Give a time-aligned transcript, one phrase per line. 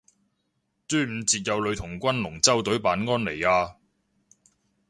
[0.87, 3.75] 端午節有女童軍龍舟隊扮安妮亞